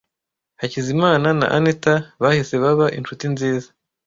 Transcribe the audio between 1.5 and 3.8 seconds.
Anita bahise baba inshuti nziza.